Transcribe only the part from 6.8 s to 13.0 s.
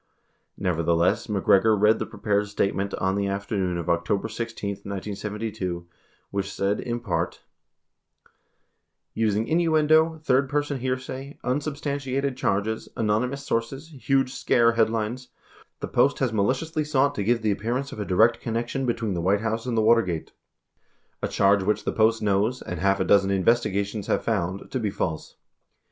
part: Using innuendo, third person hearsay, unsubstantiated charges,